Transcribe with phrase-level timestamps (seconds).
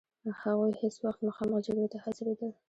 [0.41, 2.51] هغوی هیڅ وخت مخامخ جګړې ته حاضرېدل.